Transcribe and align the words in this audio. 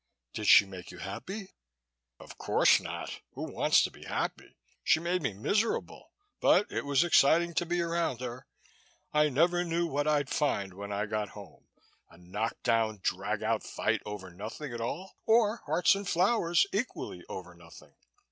"Did 0.33 0.47
she 0.47 0.65
make 0.65 0.89
you 0.89 0.97
happy?" 0.97 1.49
"Of 2.19 2.35
course 2.39 2.79
not! 2.79 3.19
Who 3.33 3.43
wants 3.43 3.83
to 3.83 3.91
be 3.91 4.05
happy? 4.05 4.55
She 4.83 4.99
made 4.99 5.21
me 5.21 5.31
miserable, 5.31 6.09
but 6.39 6.65
it 6.71 6.85
was 6.85 7.03
exciting 7.03 7.53
to 7.53 7.67
be 7.67 7.81
around 7.81 8.19
her. 8.19 8.47
I 9.13 9.29
never 9.29 9.63
knew 9.63 9.85
what 9.85 10.07
I'd 10.07 10.27
find 10.31 10.73
when 10.73 10.91
I 10.91 11.05
got 11.05 11.29
home 11.37 11.67
a 12.09 12.17
knockdown 12.17 13.01
drag 13.03 13.43
out 13.43 13.61
fight 13.61 14.01
over 14.03 14.31
nothing 14.31 14.73
at 14.73 14.81
all 14.81 15.17
or 15.27 15.57
hearts 15.67 15.93
and 15.93 16.09
flowers 16.09 16.65
equally 16.73 17.23
over 17.29 17.53
nothing." 17.53 17.93